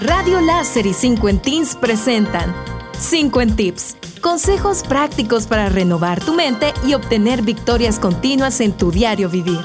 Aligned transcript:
Radio 0.00 0.40
Láser 0.40 0.86
y 0.86 0.94
5 0.94 1.40
Teens 1.42 1.76
presentan 1.76 2.54
5 2.98 3.48
Tips. 3.54 3.96
Consejos 4.22 4.82
prácticos 4.82 5.46
para 5.46 5.68
renovar 5.68 6.24
tu 6.24 6.32
mente 6.32 6.72
y 6.86 6.94
obtener 6.94 7.42
victorias 7.42 7.98
continuas 7.98 8.62
en 8.62 8.72
tu 8.72 8.90
diario 8.90 9.28
vivir. 9.28 9.60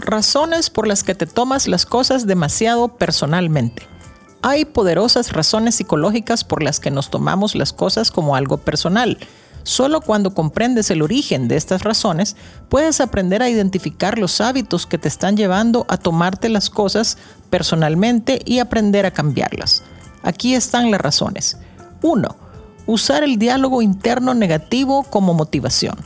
Razones 0.00 0.68
por 0.68 0.86
las 0.86 1.02
que 1.02 1.14
te 1.14 1.24
tomas 1.24 1.66
las 1.66 1.86
cosas 1.86 2.26
demasiado 2.26 2.88
personalmente. 2.88 3.88
Hay 4.42 4.66
poderosas 4.66 5.32
razones 5.32 5.76
psicológicas 5.76 6.44
por 6.44 6.62
las 6.62 6.78
que 6.78 6.90
nos 6.90 7.08
tomamos 7.08 7.54
las 7.54 7.72
cosas 7.72 8.10
como 8.10 8.36
algo 8.36 8.58
personal 8.58 9.16
Solo 9.62 10.00
cuando 10.00 10.34
comprendes 10.34 10.90
el 10.90 11.02
origen 11.02 11.48
de 11.48 11.56
estas 11.56 11.82
razones, 11.82 12.36
puedes 12.68 13.00
aprender 13.00 13.42
a 13.42 13.48
identificar 13.48 14.18
los 14.18 14.40
hábitos 14.40 14.86
que 14.86 14.98
te 14.98 15.08
están 15.08 15.36
llevando 15.36 15.86
a 15.88 15.96
tomarte 15.96 16.48
las 16.48 16.70
cosas 16.70 17.18
personalmente 17.50 18.40
y 18.44 18.58
aprender 18.58 19.06
a 19.06 19.10
cambiarlas. 19.10 19.82
Aquí 20.22 20.54
están 20.54 20.90
las 20.90 21.00
razones. 21.00 21.58
1. 22.02 22.36
Usar 22.86 23.22
el 23.22 23.38
diálogo 23.38 23.82
interno 23.82 24.34
negativo 24.34 25.02
como 25.04 25.34
motivación. 25.34 25.96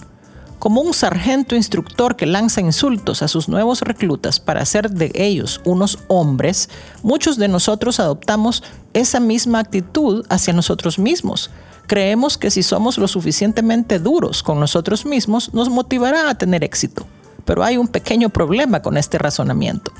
Como 0.59 0.81
un 0.81 0.95
sargento 0.95 1.57
instructor 1.57 2.17
que 2.17 2.27
lanza 2.27 2.61
insultos 2.61 3.23
a 3.23 3.29
sus 3.29 3.48
nuevos 3.48 3.83
reclutas 3.83 4.41
para 4.41 4.62
hacer 4.62 4.91
de 4.91 5.12
ellos 5.15 5.61
unos 5.65 5.98
hombres, 6.09 6.71
muchos 7.03 7.37
de 7.37 7.48
nosotros 7.48 8.01
adoptamos 8.01 8.62
esa 8.95 9.21
misma 9.21 9.59
actitud 9.59 10.25
hacia 10.31 10.55
nosotros 10.55 10.98
mismos. 10.98 11.51
Creemos 11.87 12.38
que 12.38 12.51
si 12.51 12.62
somos 12.62 12.97
lo 12.97 13.09
suficientemente 13.09 13.98
duros 13.98 14.42
con 14.42 14.59
nosotros 14.59 15.05
mismos, 15.05 15.52
nos 15.52 15.69
motivará 15.69 16.30
a 16.30 16.34
tener 16.34 16.65
éxito. 16.65 17.06
Pero 17.45 17.62
hay 17.62 17.77
un 17.77 17.88
pequeño 17.88 18.30
problema 18.30 18.80
con 18.80 18.97
este 18.97 19.19
razonamiento. 19.19 19.92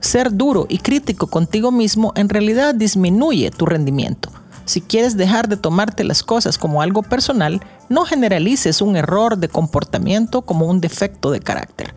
Ser 0.00 0.32
duro 0.34 0.66
y 0.68 0.78
crítico 0.78 1.26
contigo 1.28 1.70
mismo 1.70 2.12
en 2.14 2.28
realidad 2.28 2.74
disminuye 2.74 3.50
tu 3.50 3.66
rendimiento. 3.66 4.30
Si 4.66 4.80
quieres 4.80 5.16
dejar 5.16 5.48
de 5.48 5.56
tomarte 5.56 6.04
las 6.04 6.22
cosas 6.22 6.56
como 6.56 6.82
algo 6.82 7.02
personal, 7.02 7.60
no 7.88 8.04
generalices 8.04 8.82
un 8.82 8.96
error 8.96 9.36
de 9.36 9.48
comportamiento 9.48 10.42
como 10.42 10.66
un 10.66 10.80
defecto 10.80 11.30
de 11.30 11.40
carácter. 11.40 11.94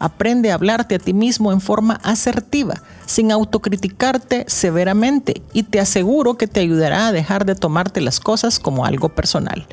Aprende 0.00 0.50
a 0.50 0.54
hablarte 0.54 0.94
a 0.94 0.98
ti 0.98 1.12
mismo 1.12 1.52
en 1.52 1.60
forma 1.60 2.00
asertiva, 2.02 2.82
sin 3.04 3.30
autocriticarte 3.30 4.46
severamente, 4.48 5.42
y 5.52 5.64
te 5.64 5.78
aseguro 5.78 6.38
que 6.38 6.46
te 6.46 6.60
ayudará 6.60 7.06
a 7.06 7.12
dejar 7.12 7.44
de 7.44 7.54
tomarte 7.54 8.00
las 8.00 8.18
cosas 8.18 8.58
como 8.58 8.86
algo 8.86 9.10
personal. 9.10 9.66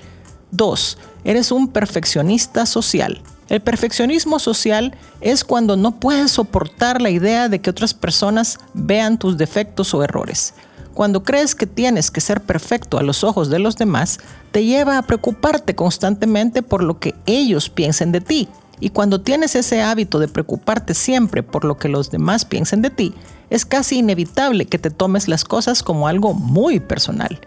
2. 0.51 0.97
Eres 1.23 1.53
un 1.53 1.69
perfeccionista 1.69 2.65
social. 2.65 3.21
El 3.47 3.61
perfeccionismo 3.61 4.37
social 4.39 4.97
es 5.21 5.45
cuando 5.45 5.77
no 5.77 5.97
puedes 5.97 6.31
soportar 6.31 7.01
la 7.01 7.09
idea 7.09 7.47
de 7.47 7.61
que 7.61 7.69
otras 7.69 7.93
personas 7.93 8.57
vean 8.73 9.17
tus 9.17 9.37
defectos 9.37 9.93
o 9.93 10.03
errores. 10.03 10.53
Cuando 10.93 11.23
crees 11.23 11.55
que 11.55 11.67
tienes 11.67 12.11
que 12.11 12.19
ser 12.19 12.41
perfecto 12.41 12.97
a 12.97 13.03
los 13.03 13.23
ojos 13.23 13.49
de 13.49 13.59
los 13.59 13.77
demás, 13.77 14.19
te 14.51 14.65
lleva 14.65 14.97
a 14.97 15.03
preocuparte 15.03 15.73
constantemente 15.73 16.63
por 16.63 16.83
lo 16.83 16.99
que 16.99 17.15
ellos 17.25 17.69
piensen 17.69 18.11
de 18.11 18.19
ti 18.19 18.49
y 18.79 18.89
cuando 18.89 19.21
tienes 19.21 19.55
ese 19.55 19.81
hábito 19.81 20.19
de 20.19 20.27
preocuparte 20.27 20.93
siempre 20.93 21.43
por 21.43 21.65
lo 21.65 21.77
que 21.77 21.89
los 21.89 22.11
demás 22.11 22.45
piensen 22.45 22.81
de 22.81 22.89
ti, 22.89 23.13
es 23.49 23.65
casi 23.65 23.99
inevitable 23.99 24.65
que 24.65 24.79
te 24.79 24.89
tomes 24.89 25.27
las 25.27 25.43
cosas 25.43 25.83
como 25.83 26.07
algo 26.07 26.33
muy 26.33 26.79
personal. 26.79 27.39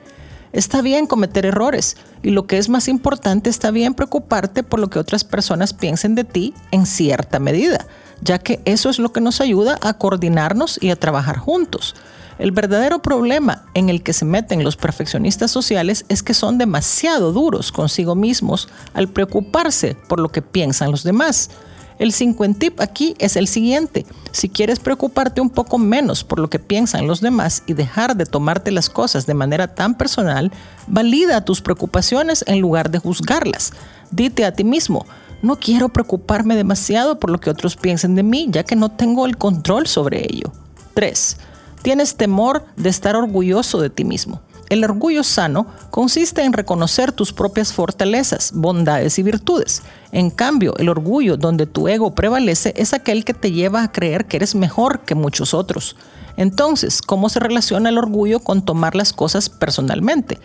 Está 0.52 0.82
bien 0.82 1.06
cometer 1.06 1.46
errores 1.46 1.96
y 2.22 2.30
lo 2.30 2.46
que 2.46 2.58
es 2.58 2.68
más 2.68 2.88
importante, 2.88 3.50
está 3.50 3.70
bien 3.70 3.94
preocuparte 3.94 4.64
por 4.64 4.80
lo 4.80 4.90
que 4.90 4.98
otras 4.98 5.22
personas 5.22 5.72
piensen 5.72 6.16
de 6.16 6.24
ti 6.24 6.54
en 6.72 6.86
cierta 6.86 7.38
medida, 7.38 7.86
ya 8.20 8.38
que 8.38 8.60
eso 8.64 8.90
es 8.90 8.98
lo 8.98 9.12
que 9.12 9.20
nos 9.20 9.40
ayuda 9.40 9.78
a 9.82 9.94
coordinarnos 9.94 10.78
y 10.82 10.90
a 10.90 10.96
trabajar 10.96 11.38
juntos. 11.38 11.94
El 12.38 12.52
verdadero 12.52 13.02
problema 13.02 13.64
en 13.74 13.90
el 13.90 14.02
que 14.02 14.14
se 14.14 14.24
meten 14.24 14.64
los 14.64 14.76
perfeccionistas 14.76 15.50
sociales 15.50 16.06
es 16.08 16.22
que 16.22 16.32
son 16.32 16.56
demasiado 16.56 17.32
duros 17.32 17.70
consigo 17.70 18.14
mismos 18.14 18.68
al 18.94 19.08
preocuparse 19.08 19.94
por 20.08 20.20
lo 20.20 20.30
que 20.30 20.40
piensan 20.40 20.90
los 20.90 21.02
demás. 21.02 21.50
El 21.98 22.14
5 22.14 22.54
tip 22.58 22.80
aquí 22.80 23.14
es 23.18 23.36
el 23.36 23.46
siguiente. 23.46 24.06
Si 24.32 24.48
quieres 24.48 24.80
preocuparte 24.80 25.42
un 25.42 25.50
poco 25.50 25.76
menos 25.76 26.24
por 26.24 26.38
lo 26.38 26.48
que 26.48 26.58
piensan 26.58 27.06
los 27.06 27.20
demás 27.20 27.62
y 27.66 27.74
dejar 27.74 28.16
de 28.16 28.24
tomarte 28.24 28.70
las 28.70 28.88
cosas 28.88 29.26
de 29.26 29.34
manera 29.34 29.74
tan 29.74 29.98
personal, 29.98 30.50
valida 30.86 31.44
tus 31.44 31.60
preocupaciones 31.60 32.42
en 32.46 32.58
lugar 32.60 32.90
de 32.90 33.00
juzgarlas. 33.00 33.74
Dite 34.10 34.46
a 34.46 34.52
ti 34.52 34.64
mismo, 34.64 35.04
no 35.42 35.56
quiero 35.56 35.88
preocuparme 35.88 36.56
demasiado 36.56 37.18
por 37.18 37.30
lo 37.30 37.40
que 37.40 37.50
otros 37.50 37.76
piensen 37.76 38.14
de 38.14 38.22
mí, 38.22 38.46
ya 38.50 38.64
que 38.64 38.76
no 38.76 38.90
tengo 38.90 39.26
el 39.26 39.36
control 39.36 39.86
sobre 39.86 40.24
ello. 40.24 40.52
3. 40.94 41.36
Tienes 41.82 42.16
temor 42.16 42.64
de 42.76 42.90
estar 42.90 43.16
orgulloso 43.16 43.80
de 43.80 43.90
ti 43.90 44.04
mismo. 44.04 44.40
El 44.68 44.84
orgullo 44.84 45.24
sano 45.24 45.66
consiste 45.90 46.44
en 46.44 46.52
reconocer 46.52 47.10
tus 47.10 47.32
propias 47.32 47.72
fortalezas, 47.72 48.52
bondades 48.54 49.18
y 49.18 49.24
virtudes. 49.24 49.82
En 50.12 50.30
cambio, 50.30 50.76
el 50.76 50.88
orgullo 50.88 51.36
donde 51.36 51.66
tu 51.66 51.88
ego 51.88 52.14
prevalece 52.14 52.72
es 52.76 52.94
aquel 52.94 53.24
que 53.24 53.34
te 53.34 53.50
lleva 53.50 53.82
a 53.82 53.90
creer 53.90 54.26
que 54.26 54.36
eres 54.36 54.54
mejor 54.54 55.00
que 55.00 55.16
muchos 55.16 55.54
otros. 55.54 55.96
Entonces, 56.36 57.02
¿cómo 57.02 57.28
se 57.28 57.40
relaciona 57.40 57.88
el 57.88 57.98
orgullo 57.98 58.38
con 58.40 58.64
tomar 58.64 58.94
las 58.94 59.12
cosas 59.12 59.48
personalmente? 59.48 60.38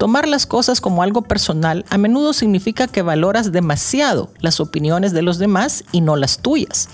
Tomar 0.00 0.26
las 0.26 0.46
cosas 0.46 0.80
como 0.80 1.02
algo 1.02 1.20
personal 1.20 1.84
a 1.90 1.98
menudo 1.98 2.32
significa 2.32 2.86
que 2.86 3.02
valoras 3.02 3.52
demasiado 3.52 4.30
las 4.40 4.58
opiniones 4.58 5.12
de 5.12 5.20
los 5.20 5.36
demás 5.36 5.84
y 5.92 6.00
no 6.00 6.16
las 6.16 6.38
tuyas. 6.38 6.88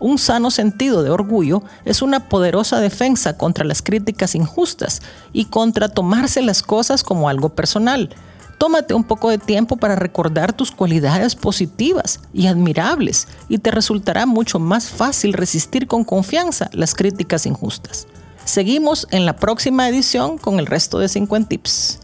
Un 0.00 0.18
sano 0.18 0.52
sentido 0.52 1.02
de 1.02 1.10
orgullo 1.10 1.64
es 1.84 2.00
una 2.00 2.28
poderosa 2.28 2.78
defensa 2.78 3.36
contra 3.36 3.64
las 3.64 3.82
críticas 3.82 4.36
injustas 4.36 5.02
y 5.32 5.46
contra 5.46 5.88
tomarse 5.88 6.42
las 6.42 6.62
cosas 6.62 7.02
como 7.02 7.28
algo 7.28 7.48
personal. 7.48 8.10
Tómate 8.58 8.94
un 8.94 9.02
poco 9.02 9.30
de 9.30 9.38
tiempo 9.38 9.76
para 9.76 9.96
recordar 9.96 10.52
tus 10.52 10.70
cualidades 10.70 11.34
positivas 11.34 12.20
y 12.32 12.46
admirables 12.46 13.26
y 13.48 13.58
te 13.58 13.72
resultará 13.72 14.26
mucho 14.26 14.60
más 14.60 14.90
fácil 14.90 15.32
resistir 15.32 15.88
con 15.88 16.04
confianza 16.04 16.70
las 16.72 16.94
críticas 16.94 17.46
injustas. 17.46 18.06
Seguimos 18.44 19.08
en 19.10 19.26
la 19.26 19.34
próxima 19.34 19.88
edición 19.88 20.38
con 20.38 20.60
el 20.60 20.66
resto 20.66 21.00
de 21.00 21.08
50 21.08 21.48
tips. 21.48 22.03